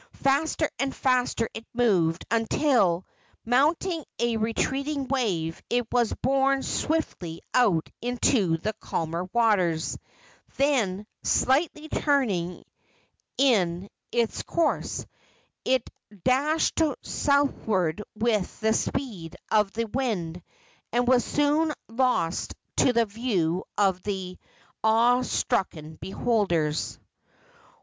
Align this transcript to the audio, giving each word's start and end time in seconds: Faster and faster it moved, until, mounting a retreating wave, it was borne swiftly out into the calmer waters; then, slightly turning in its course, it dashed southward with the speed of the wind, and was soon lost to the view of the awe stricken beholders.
Faster 0.23 0.67
and 0.79 0.95
faster 0.95 1.47
it 1.53 1.63
moved, 1.75 2.25
until, 2.31 3.05
mounting 3.45 4.03
a 4.17 4.35
retreating 4.37 5.07
wave, 5.07 5.61
it 5.69 5.85
was 5.91 6.11
borne 6.23 6.63
swiftly 6.63 7.39
out 7.53 7.87
into 8.01 8.57
the 8.57 8.73
calmer 8.79 9.25
waters; 9.31 9.99
then, 10.57 11.05
slightly 11.21 11.87
turning 11.87 12.63
in 13.37 13.91
its 14.11 14.41
course, 14.41 15.05
it 15.65 15.87
dashed 16.23 16.81
southward 17.03 18.01
with 18.15 18.59
the 18.59 18.73
speed 18.73 19.35
of 19.51 19.71
the 19.73 19.85
wind, 19.85 20.41
and 20.91 21.07
was 21.07 21.23
soon 21.23 21.71
lost 21.87 22.55
to 22.77 22.91
the 22.91 23.05
view 23.05 23.63
of 23.77 24.01
the 24.01 24.39
awe 24.83 25.21
stricken 25.21 25.93
beholders. 25.97 26.97